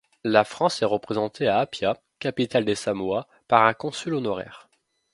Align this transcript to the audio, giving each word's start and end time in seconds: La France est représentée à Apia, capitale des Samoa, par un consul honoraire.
La 0.23 0.43
France 0.43 0.81
est 0.81 0.85
représentée 0.85 1.47
à 1.47 1.59
Apia, 1.59 1.95
capitale 2.17 2.65
des 2.65 2.73
Samoa, 2.73 3.27
par 3.47 3.65
un 3.67 3.75
consul 3.75 4.15
honoraire. 4.15 4.67